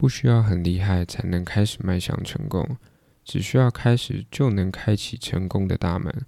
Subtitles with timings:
[0.00, 2.78] 不需要很厉害才能开始迈向成功，
[3.22, 6.24] 只需要开始就能开启成功的大门。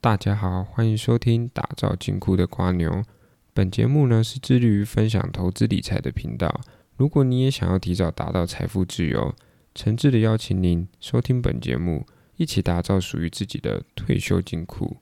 [0.00, 3.02] 大家好，欢迎收听打造金库的瓜牛。
[3.52, 6.60] 本节目呢是致力于分享投资理财的频道。
[6.96, 9.34] 如果你也想要提早达到财富自由，
[9.74, 12.06] 诚挚的邀请您收听本节目，
[12.36, 14.98] 一起打造属于自己的退休金库。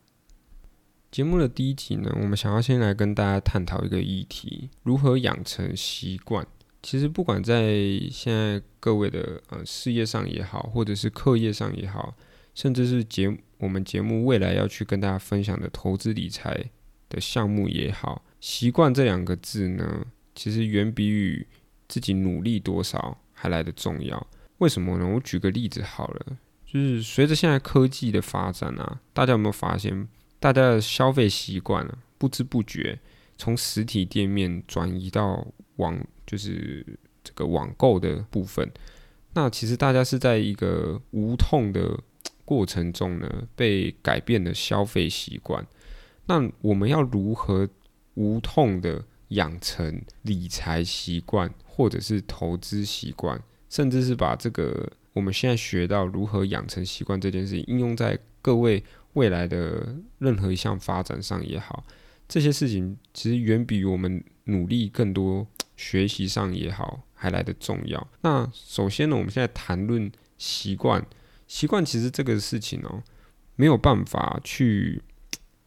[1.11, 6.47] 节目的第一集呢，我们想要先来跟大家探讨一个议题：如何养成习惯。
[6.85, 7.73] 其实不管在
[8.11, 12.15] 现在各位的呃事业上也好，或者是课业上也好，
[12.55, 16.63] 甚至是节我们节目未来要去跟大家分享的投资理财
[17.09, 21.47] 的项目也好，习惯这两个字呢，其实远比与
[21.89, 24.27] 自己努力多少还来得重要。
[24.59, 25.07] 为什么呢？
[25.07, 30.07] 我举个例子好了，就是随着现在科技的发展啊，大家有没有发现？
[30.39, 32.99] 大家的消费习惯啊，不知不觉
[33.39, 35.47] 从实体店面转移到
[35.77, 36.85] 网，就是
[37.23, 38.71] 这个网购的部分。
[39.35, 41.99] 那其实大家是在一个无痛的
[42.45, 45.67] 过程中呢，被改变了消费习惯。
[46.27, 47.69] 那我们要如何
[48.15, 58.83] 无痛的养成理财习惯，或者是投资习惯，甚至是把这个我们现在学到如何养成习惯这件事情应用在各位？
[59.15, 61.85] 未来的任何一项发展上也好，
[62.27, 65.47] 这些事情其实远比我们努力更多
[65.77, 68.09] 学习上也好还来得重要。
[68.23, 71.05] 那首先呢，我们现在谈论习惯，
[71.47, 73.03] 习惯其实这个事情哦，
[73.57, 75.03] 没有办法去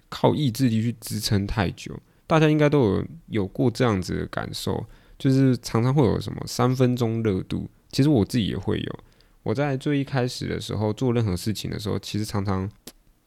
[0.10, 2.00] 靠意志力去支撑太久。
[2.26, 4.86] 大家应该都有有过这样子的感受，
[5.18, 7.70] 就是常常会有什么三分钟热度。
[7.92, 9.00] 其实我自己也会有，
[9.44, 12.70] 我在最一开始的时候做任何事情的时候，其实常常。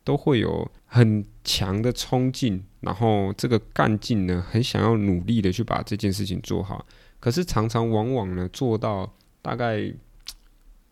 [0.02, 6.86] 都会有很强的冲劲，然后这个干劲呢，很想要努力的去把这件事情做好。
[7.18, 9.92] 可是常常往往呢，做到大概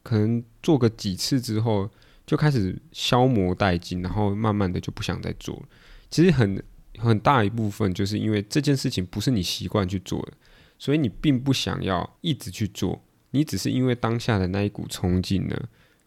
[0.03, 1.89] 可能做个几次之后，
[2.27, 5.63] 就开始消磨殆尽，然后慢慢的就不想再做了。
[6.11, 6.63] 其实很
[6.99, 10.33] 很大一部分就是因为这件事情不是你习惯去做的，
[10.79, 15.57] 所以你并不想要一直去做，你只是因为当下的那一股冲劲呢，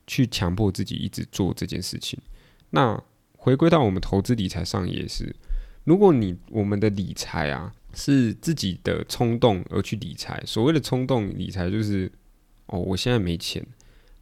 [0.05, 2.19] 去强迫自己一直做这件事情。
[2.69, 3.01] 那
[3.37, 5.35] 回归到我们投资理财上也是，
[5.83, 12.11] 如果你我们的理财啊是自己的冲动而去理财，所谓的冲动理财就是
[12.67, 13.65] 哦，我现在没钱，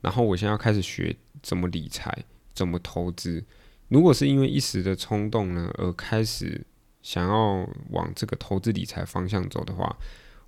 [0.02, 3.44] 然后我现在要开始学怎么理财，怎么投资。
[3.90, 6.66] 如果是因为一时的冲动呢而开始
[7.02, 9.98] 想要往这个投资理财方向走的话，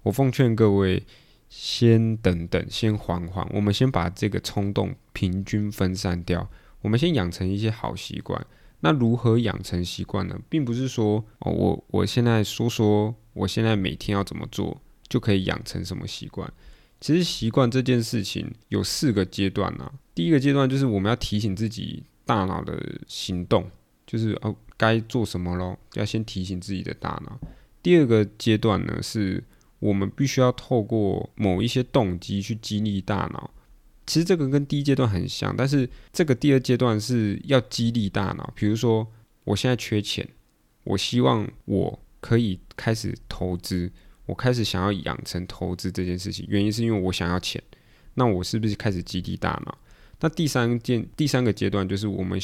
[0.04, 1.04] 我奉劝各位
[1.50, 6.50] 先等等，先缓缓，我们先把这个冲动平均分散掉。
[6.82, 8.46] 我们先养成一些好习惯。
[8.82, 10.38] 那如何养成习惯呢？
[10.50, 16.52] 并不是说哦，我我现在说说，我现在每天要怎么做就可以养成什么习惯。
[17.00, 19.92] 其实习惯这件事情有四个阶段啊。
[20.14, 23.70] 第一个阶段就是我们要提醒自己大脑的行动，
[24.06, 27.40] 就是哦该做什么咯，要先提醒自己的大脑。
[27.82, 29.44] 第二个阶段呢，是
[29.80, 33.50] 我们必须要透过某一些动机去激励大脑。
[34.12, 38.52] 其实这个跟第一阶段很像，但是这个第二阶段是要激励大脑。
[38.54, 39.08] 比如说，
[39.46, 40.28] 我现在缺钱，
[40.84, 43.90] 我希望我可以开始投资，
[44.26, 46.46] 我开始想要养成投资这件事情。
[46.50, 47.64] 原因是因为我想要钱，
[48.16, 49.78] 那我是不是开始激励大脑？
[50.20, 52.38] 那第三件第三个阶段就是我们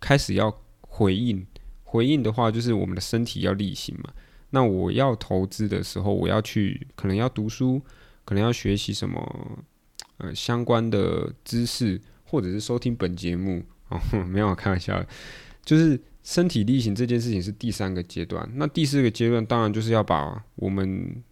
[0.00, 1.46] 开始要回应，
[1.84, 4.12] 回应的话就是我们的身体要力行嘛。
[4.50, 7.80] 那我要投资的时候，我要去可能要读书，
[8.24, 9.64] 可能要学习什么。
[10.24, 15.04] 呃，相关的知识，或者是收听本节目哦， 没有开玩笑，
[15.64, 18.48] 就是身体力行这件事情是第三个阶段。
[18.54, 21.22] 那第四个阶段，当然就是要把我们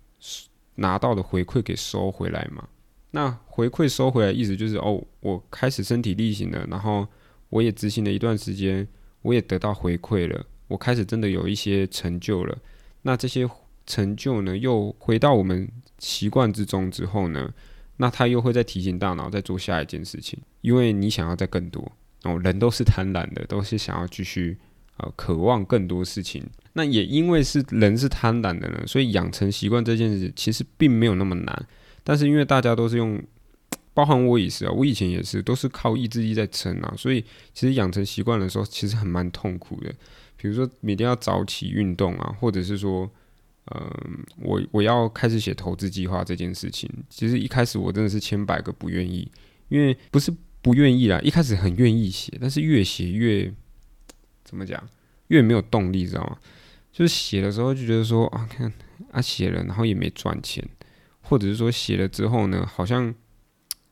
[0.74, 2.68] 拿到的回馈给收回来嘛。
[3.12, 7.06] 那回馈收回来，意思就是哦，我开始身体力行了，然后
[7.50, 8.86] 我也执行了一段时间，
[9.22, 12.58] 我也得到回馈了，我开始真的有一些成就了。
[13.02, 13.48] 那这些
[13.86, 17.52] 成就呢，又回到我们习惯之中之后呢？
[17.98, 21.92] 那他又会再提醒大脑再做下一件事情，因为你想要再更多
[22.24, 24.58] 哦，人都是贪婪的，都是想要继续
[24.96, 26.44] 呃渴望更多事情。
[26.72, 31.66] 那也因为是人是贪婪的呢，所以养成习惯这件事其实并没有那么难。
[32.02, 33.22] 但是因为大家都是用，
[33.94, 37.22] 包含我也是啊，我以前也是都是靠意志力在撑啊，所以
[37.52, 39.92] 其实养成习惯的时候其实很蛮痛苦的。
[40.36, 43.10] 比如说每天要早起运动啊，或者是说。
[43.70, 49.30] 嗯，我我要开始写投资计划这件事情，其实一开始我真的是千百个不愿意，
[49.68, 53.52] 因为不是不愿意啦，一开始很愿意写，但是越写越
[54.44, 54.82] 怎么讲，
[55.28, 56.36] 越没有动力，知道吗？
[56.90, 58.70] 就是写的时候就觉得说啊，看
[59.12, 60.68] 啊写了，然后也没赚钱，
[61.20, 63.14] 或者是说写了之后呢，好像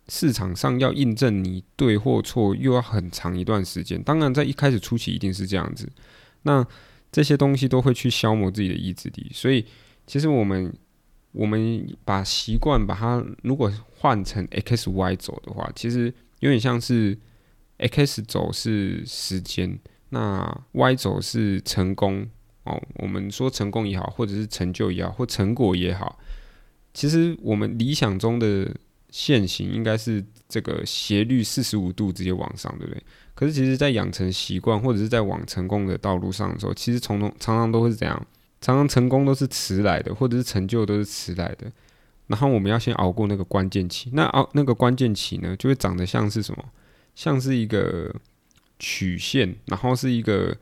[0.09, 4.03] 市场上要印证你对或错，又要很长一段时间。
[4.03, 5.89] 当然，在一开始初期一定是这样子。
[6.43, 6.67] 那
[7.13, 9.65] 这些东西都会去消磨自己的意志力，所以
[10.07, 10.73] 其实我们
[11.33, 17.19] 我们把习惯把它如果换成 x y 轴的话，其实有点像是
[17.79, 19.79] x 轴是时间，
[20.11, 22.29] 那 y 轴是成功
[22.65, 22.81] 哦。
[22.95, 26.19] 我们说成功也好，或者是成就也好，或成果也好，
[26.93, 28.75] 其实我们理想中的
[29.11, 33.03] 线型应该是这个斜率四十五度直接往上，对不对？
[33.35, 38.27] 可是，其实，在养成习惯或者是在往成功的道路上的时候，其实从常常都会是怎样？
[38.61, 41.73] 常常成功都是迟来的，或者是成就都是迟来的。
[42.27, 44.11] 然后，我们要先熬过那个关键期。
[44.13, 46.65] 那熬那个关键期呢，就会长得像是什么？
[47.15, 48.15] 像是一个
[48.79, 50.57] 曲线，然后是一个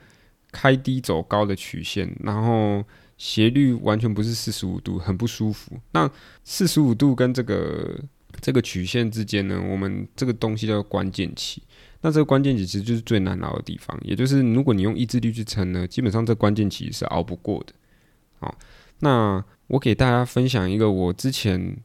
[0.53, 2.85] 开低走高的曲线，然后
[3.17, 5.79] 斜率完全不是四十五度，很不舒服。
[5.91, 6.09] 那
[6.45, 7.99] 四十五度跟这个
[8.41, 11.63] 这个曲线之间呢，我们这个东西叫关键期。
[12.01, 17.73] 那这个关键期其实就是最难熬的地方，也就是如果你用意志力去撑呢，基本上这关键期是熬不过的。
[18.39, 18.57] 好，
[19.01, 21.77] 那我给大家分享一个我之前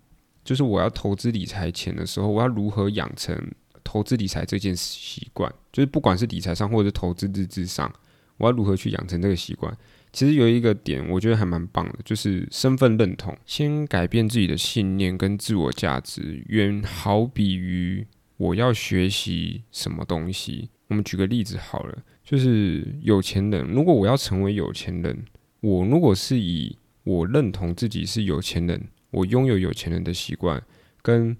[0.43, 3.35] 就是我要投资理财前的时候，我要如何养成
[3.83, 7.91] 投资理财这件习惯，就是不管是理财上或者是投资日志上，
[8.37, 9.75] 我要如何去养成这个习惯。
[10.13, 18.05] 其实有一个点我觉得还蛮棒的，就是身份认同，先改变自己的信念跟自我价值，远好比于。
[18.37, 20.69] 我要学习什么东西？
[20.87, 23.65] 我们举个例子好了，就是有钱人。
[23.67, 25.23] 如果我要成为有钱人，
[25.61, 30.61] 我如果是以我认同自己是有钱人，我拥有有钱人的习惯，
[31.01, 31.37] 跟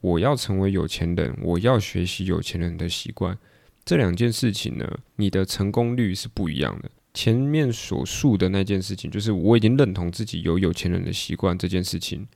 [0.00, 3.38] 我要成为有钱人，我要学习有钱人的习惯，
[3.84, 6.90] 这两件事情呢，你的成功率是不一样的。
[7.12, 12.26] 前面所述的那件事情，就是我已经认同自己有有钱人的习惯这件事情，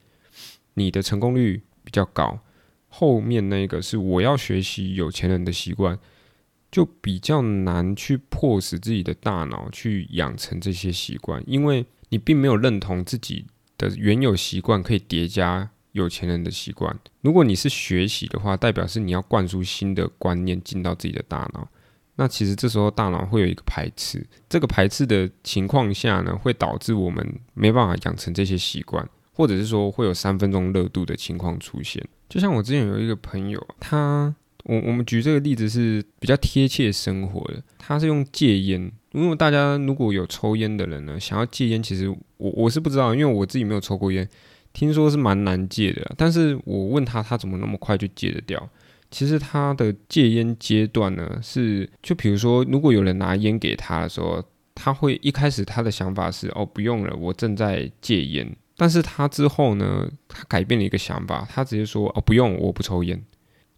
[0.75, 2.41] 你的成功率比较高。
[2.89, 5.99] 后面那个是我要学习有钱人的习惯，
[6.71, 16.97] 就比较难去迫使自己的大脑去养成这些习惯，因为你并没有认同自己的原有习惯可以叠加有钱人的习惯。
[17.21, 21.69] 如果你是学习的话，代表是你要灌输新的观念进到自己的大脑，
[22.17, 29.09] 那其实这时候大脑会有一个排斥，这个排斥的情况下呢，会导致我们没办法养成这些习惯。
[29.37, 34.33] 或者是说会有三分钟热度的情况出现，就像我之前有一个朋友，他
[34.63, 44.29] 我我们举这个例子是比较贴切生活的，他是用戒烟，因为大家如果有抽烟的人呢，想要戒烟，其实我我是不知道，因为我自己没有抽过烟，
[44.73, 48.71] 听说是蛮难戒的，但是我问他他怎么那么快就戒得掉，
[49.15, 54.43] 其实他的戒烟阶段呢是，就比如说如果有人拿烟给他的时候，
[54.75, 58.57] 他会一开始他的想法是哦不用了，我正在戒烟。
[58.77, 63.25] 但是他之后呢，他改变了一个想法，他直接说：“哦，不用，我不抽烟。”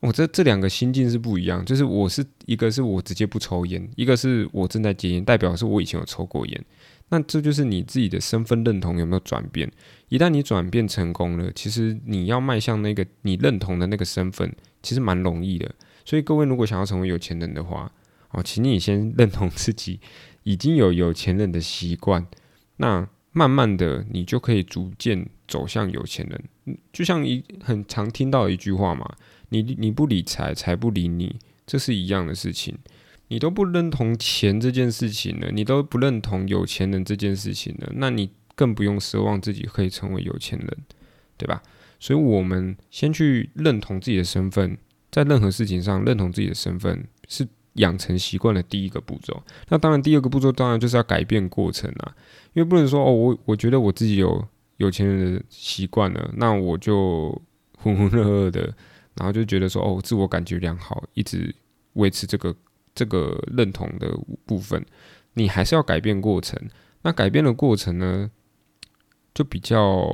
[0.00, 6.64] 我这这两个心境是不一样，就是我是一个是我直接不抽烟，一个是我正在戒烟，代表是我以前有抽过烟。
[7.08, 9.70] 那这就是你自己的身份认同有没有转变？
[10.08, 15.74] 一旦你转变成功了，其实你要迈向那个你认同的那个身份，其实蛮容易的。
[16.04, 17.90] 所以各位如果想要成为有钱人的话，
[18.30, 20.00] 哦，请你先认同自己
[20.42, 22.26] 已经有有钱人的习惯，
[22.76, 23.08] 那。
[23.32, 26.78] 慢慢的，你就可以逐渐走向有钱人。
[26.90, 29.06] 就像一很常听到一句话嘛，
[29.48, 31.36] 你你不理财，财不理你，
[31.66, 32.76] 这是一样的事情。
[33.28, 40.68] 你都不认同钱这件事情了，你都不认同有钱人这件事情了，那你更不用奢望自己可以成为有钱人，
[41.36, 41.62] 对吧？
[41.98, 44.78] 所以，我们先去认同自己的身份，
[45.10, 47.46] 在任何事情上认同自己的身份是。
[47.76, 52.16] 养成习惯的第一个步骤，那当然第二个步骤当然就是要改变过程啊，
[52.54, 54.42] 因为不能说哦，我我觉得我自己有
[54.78, 57.30] 有钱人的习惯了，那我就
[57.76, 58.74] 浑浑噩噩的，
[59.16, 61.54] 然后就觉得说哦，自我感觉良好，一直
[61.94, 62.54] 维持这个
[62.94, 64.84] 这个认同的部分，
[65.34, 66.58] 你还是要改变过程。
[67.02, 68.30] 那改变的过程呢，
[69.34, 70.08] 就比较，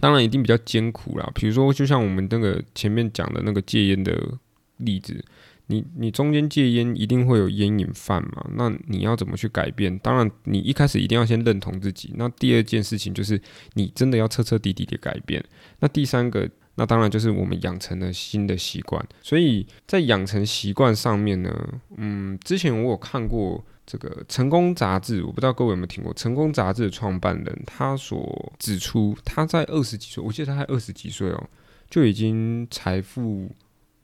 [0.00, 1.30] 当然一定比较艰苦啦。
[1.34, 4.38] 比如说，就像我们那个前面讲的那个戒烟的
[4.78, 5.24] 例子。
[5.68, 8.46] 你你中间戒烟一定会有烟瘾犯嘛？
[8.52, 9.98] 那你要怎么去改变？
[10.00, 12.12] 当然，你一开始一定要先认同自己。
[12.18, 13.40] 那第二件事情就是
[13.72, 15.42] 你真的要彻彻底底的改变。
[15.80, 19.04] 那第三个，那当然就是我们养成了新的习惯。
[19.22, 31.48] 所以在养成习惯上面呢，嗯，之前我有看过这个《成功杂志》，我不知道各位有没有听过《成功杂志》的创办人，他所指出，他在二十几岁，我记得他还二十几岁哦，
[31.90, 33.50] 就已经财富。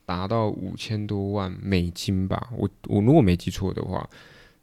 [0.06, 4.10] 达到五千多万美金吧，我我如果没记错的话，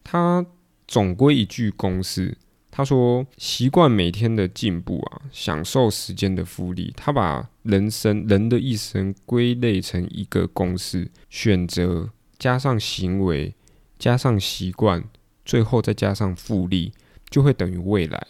[0.03, 0.45] 他
[0.85, 2.37] 总归一句公式，
[2.77, 6.93] 他说：“习惯每天的进步啊，享受时间的复利。
[6.95, 12.07] 他把人生人的一生归类成一个公式：选择
[12.37, 13.55] 加上行为
[13.97, 15.03] 加上习惯，
[15.43, 16.91] 最后再加上复利，
[17.31, 18.27] 就会等于未来。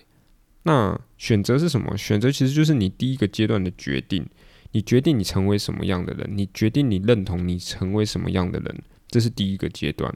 [0.63, 1.97] 那选择是什么？
[1.97, 4.25] 选择其实就是你第一个阶段的决定。
[4.71, 10.09] 你决定你成为什么样的人，你决定你认同你成为什么样的人，这是第一个阶段。”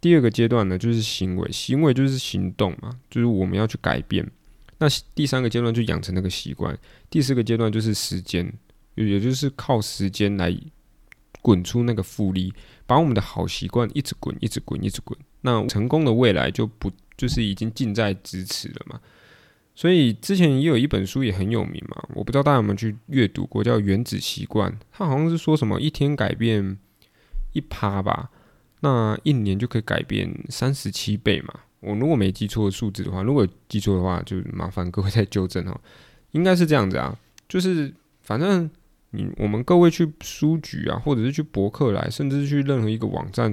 [0.00, 4.28] 第二个阶段呢，就是行为，行为就是行动嘛，就是我们要去改变。
[4.78, 6.76] 那第三个阶段就养成那个习惯，
[7.08, 8.52] 第四个阶段就是时间，
[8.94, 10.54] 也就是靠时间来
[11.40, 12.52] 滚出那个复利，
[12.86, 15.18] 把我们的好习惯一直滚，一直滚，一直滚。
[15.40, 19.00] 那成功的未来就不就是已经近在咫尺了嘛？
[19.74, 26.76] 所以之前也有一本书也很有名嘛，我不知道大家有没有去阅读过，叫《原子习惯》，它好像是说什么一天改变
[27.52, 28.30] 一趴吧。
[28.80, 31.54] 那一年就可以改变三十七倍嘛？
[31.80, 35.80] 我如果没记错数字的话，如果记错的话，就麻烦各位再纠正哦。
[36.32, 37.16] 应该是这样子啊，
[37.48, 37.92] 就是
[38.22, 38.68] 反正
[39.10, 43.52] 你我们各位去书局啊，或者是去博客来，甚至是去任何一个网站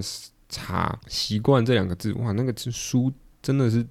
[0.50, 3.12] 查“习惯”这两个字，哇，那个书
[3.42, 3.86] 真的是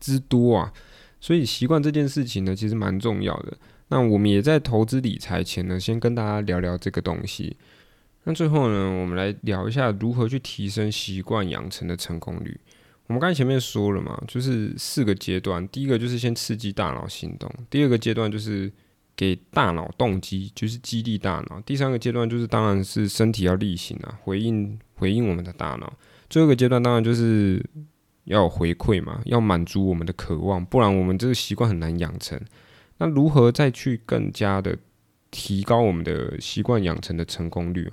[0.00, 0.72] 之多啊。
[1.20, 3.56] 所以习惯这件事情呢，其实蛮重要的。
[3.88, 7.56] 那我们也在投资理财前呢，先跟大家聊聊这个东西。
[8.28, 12.60] 那最后呢，我们来聊一下如何去提升习惯养成的成功率。
[13.06, 15.66] 我们刚才前面说了嘛，就是四个阶段。
[15.68, 18.70] 第一个就是先刺激大脑行动，第二个阶段就是
[19.16, 21.58] 给大脑动机，就是激励大脑。
[21.62, 25.90] 第三个阶段就是当然是身体要力行啊，回应回应我们的大脑。
[26.28, 27.64] 最后一个阶段当然就是
[28.24, 32.38] 要回馈嘛，要满足我们的渴望，不然我们这个习惯很难养成。
[32.98, 34.76] 那如何再去更加的
[35.30, 37.90] 提高我们的习惯养成的成功率？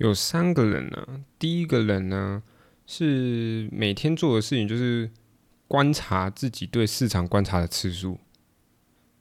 [0.00, 1.24] 有三个人呢。
[1.38, 2.42] 第一个人呢，
[2.86, 5.10] 是每天做的事情就是
[5.68, 8.18] 观察自己对市场观察的次数，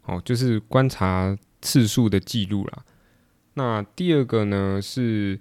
[0.05, 2.85] 哦，就是观察次数的记录啦。
[3.55, 5.37] 那第二个呢，是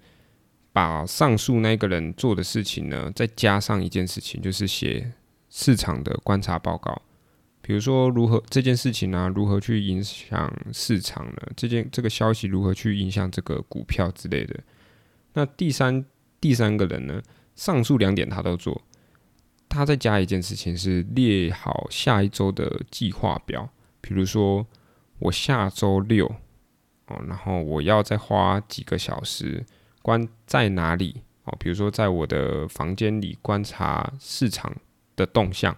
[0.72, 5.12] 把上述那个人做的事情呢，再加上一件事情，就是写
[5.48, 7.00] 市场的观察报告。
[7.62, 9.30] 比如说，如何这件事情呢？
[9.32, 11.36] 如何去影响市场呢？
[11.54, 14.58] 这件这个消息如何去影响这个股票之类的？
[15.32, 16.04] 那第三
[16.40, 17.22] 第三个人呢？
[17.54, 18.80] 上述两点他都做，
[19.68, 23.68] 他再加一件事情是列好下一周的计划表。
[24.00, 24.66] 比如说，
[25.18, 26.26] 我下周六
[27.06, 29.66] 哦，然后我要再花几个小时
[30.02, 31.56] 观在哪里哦？
[31.58, 34.74] 比如说，在我的房间里观察市场
[35.16, 35.76] 的动向。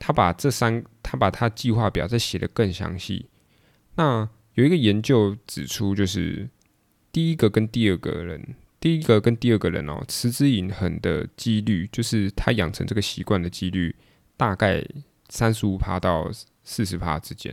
[0.00, 3.26] 他把这三，他把他计划表再写得更详细。
[3.94, 6.48] 那有一个研究指出，就是
[7.18, 8.54] 第一个跟第二个人。
[8.78, 13.96] 第一个跟第二个人哦，持之以恒的几率，就是他养成这个习惯的几率，
[14.36, 14.86] 大概
[15.28, 16.30] 三十五趴到
[16.62, 17.52] 四十趴之间。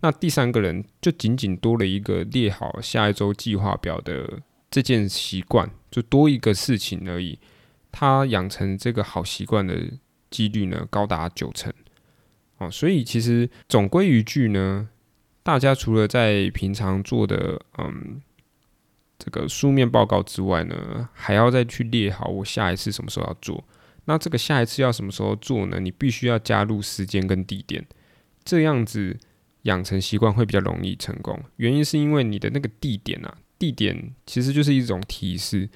[0.00, 7.38] 那第三个人就仅仅多了一个列好下一周计划表的这件习惯，就多一个事情而已。
[7.92, 9.80] 他养成这个好习惯的
[10.28, 11.72] 几率呢，高达九成。
[12.56, 14.88] 哦，所以其实总归一句呢，
[15.44, 18.20] 大家除了在平常做的，嗯。
[19.18, 23.64] 这个书面报告之外呢，还要再去列好我下一次什么时候要做。
[24.04, 25.80] 那这个下一次要什么时候做呢？
[25.80, 27.84] 你必须要加入时间跟地点，
[28.44, 29.18] 这样子
[29.62, 31.38] 养成习惯会比较容易成功。
[31.56, 35.68] 原因是因为你的那个地点啊，地点其实就是一种提示，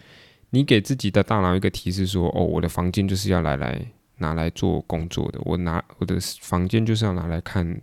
[0.50, 3.84] 你给自己的大脑一个提示说：哦，我的房间就是要来来
[4.18, 7.82] 拿来做工作的，我拿我的房间就是要拿来看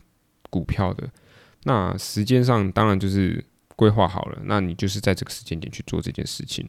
[0.50, 1.08] 股票的。
[1.66, 3.44] 那时间上当然就是。
[3.80, 6.68] 规划好了，那你就是在这个时间点去做这件事情。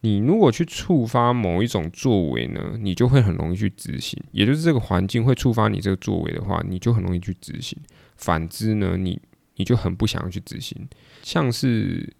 [0.00, 4.18] 你如果去触发某一种作为呢，你就会很容易去执行。
[4.32, 7.78] 也就是这个环境会触发你这个作为的话，你就很容易去执行。
[8.16, 9.20] 反之呢，你
[9.56, 10.88] 你就很不想要去执行。
[11.22, 12.10] 像是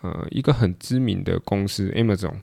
[0.00, 2.34] 呃一个很知名的公司 Amazon，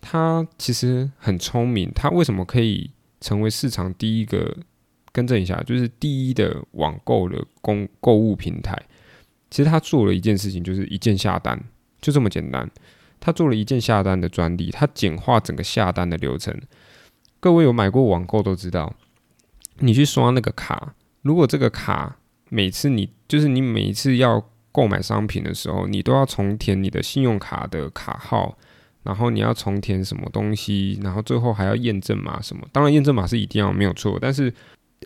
[0.00, 1.92] 它其实很聪明。
[1.94, 2.90] 它为什么可以
[3.20, 4.56] 成为市场第一个？
[5.12, 8.76] 更正一下，就是第一的网购的公购物平台。
[9.54, 11.56] 其实他做了一件事情，就是一键下单，
[12.00, 12.68] 就这么简单。
[13.20, 16.60] 他做了一键下单的专利，他简化整个下单的流程。
[17.38, 18.92] 各位有买过网购都知道，
[19.78, 22.16] 你去刷那个卡，如果这个卡
[22.48, 28.58] 每次你就是你每一次要购买商品的时候，你都要重填你的信用卡的卡号，
[29.04, 32.66] 然后你要重填什么东西，然后最后还要验证码什么。
[32.72, 34.52] 当然验证码是一定要没有错，但是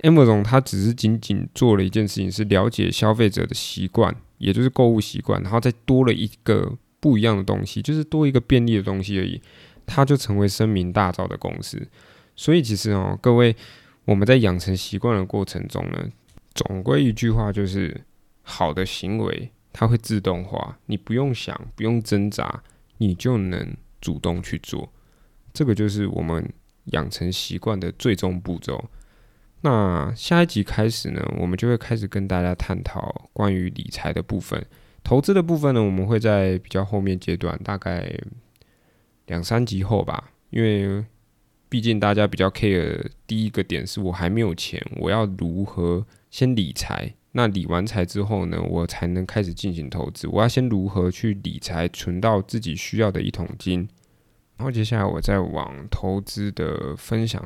[0.05, 4.17] Amazon 它只是仅仅做了一件事情，是了解消费者的习惯。
[4.39, 9.41] 也就是购物习惯，然后再多了一个不一样的东西，就是多一个便利的东西而已，
[9.87, 11.87] 它就成为声名大噪的公司。
[12.35, 13.55] 所以其实哦，各位，
[14.05, 16.09] 我们在养成习惯的过程中呢，
[16.55, 18.03] 总归一句话就是，
[18.43, 22.63] 好的行为它会自动化，你不用想，不用挣扎，
[22.99, 24.93] 你就能主动去做。
[25.53, 26.53] 这个就是我们
[26.93, 28.89] 养成习惯的最终步骤。
[29.61, 34.65] 那下一集开始呢，我们就会开始跟大家探讨关于理财的部分，
[35.03, 38.09] 投资的部分呢，我们会在比较后面阶段，大概
[39.27, 41.05] 两三集后吧，因为
[41.69, 47.13] 毕竟大家比较 care 第一个点是我还没有钱，我要如何先理财？
[47.33, 50.27] 那理完财之后呢，我才能开始进行投资。
[50.29, 53.89] 我要先如何去理财，存到自己需要的一桶金，
[54.57, 57.45] 然后接下来我再往投资的分享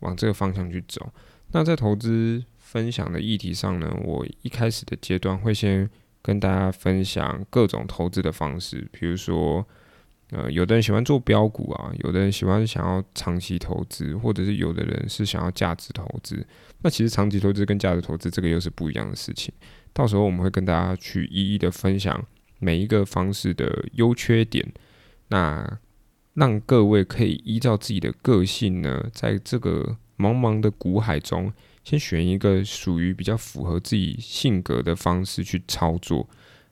[0.00, 1.10] 往这个方向去走。
[1.52, 5.88] 那在投资分享的议题上呢，我一开始的阶段会先
[6.20, 9.64] 跟大家分享各种投资的方式，比如说，
[10.30, 16.44] 呃，有的人喜欢做标股啊，有的人喜欢想要长期投资，或者是有的人是想要价值投资。
[16.82, 19.54] 那其实长期投资跟价值投资这个又是不一样的事情。
[19.92, 22.22] 到时候我们会跟大家去一一的分享
[22.58, 24.70] 每一个方式的优缺点，
[25.28, 25.78] 那
[26.34, 29.96] 让各位可以依照自己的个性呢，在这个。
[30.18, 31.52] 茫茫的股海中，
[31.84, 36.28] 先选一个属于比较符合自己性格的方式去操作。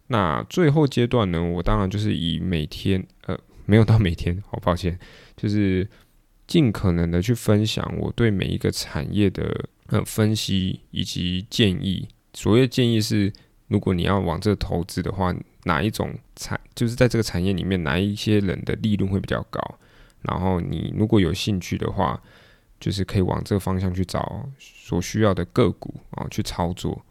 [0.06, 4.98] 那最后阶段呢，我当然就是以每天，呃，没有到每天，好抱歉，
[5.36, 5.88] 就是
[6.46, 12.08] 尽可能的去分享我对每一个产业的呃分析以及建议。
[12.32, 13.32] 所谓建议是，
[13.68, 15.34] 如果你要往这投资的话，
[15.64, 19.60] 哪一种产，就是在这个产业里面，哪一些人的利润会比较高？
[20.22, 22.22] 然后你如果有兴趣的话。
[22.85, 27.03] 就是可以往这个方向去找所需要的个股啊，去操作。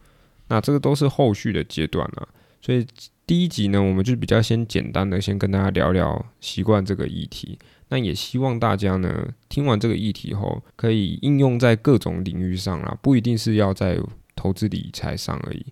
[0.47, 2.27] 那这个都是后续的阶段了。
[2.61, 2.85] 所以
[3.25, 7.57] 第一集呢，我们就比较先简单的先跟大家聊聊习惯这个议题。
[7.89, 13.99] 那也希望大家呢，听完这个议题后，可以应用在各种领域上啦，不一定是要在
[14.35, 15.65] 投资理财上而已。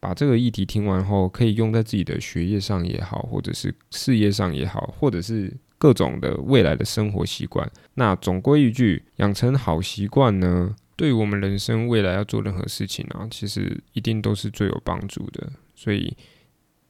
[0.00, 5.56] 把这个议题听完后，可以用在自己的学业上也好，或者是事业上也好，或者是。
[5.84, 15.52] 各种的未来的生活习惯，那总归一句，养成好习惯呢，对我们人生未来要做任何事情啊，其实一定都是最有帮助的。
[15.74, 16.16] 所以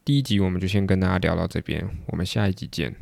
[0.05, 2.95] 第一集我们就先跟大家聊到这边，我们下一集见。